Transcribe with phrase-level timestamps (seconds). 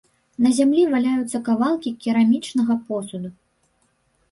[0.45, 3.29] На зямлі валяюцца кавалкі керамічнага посуду.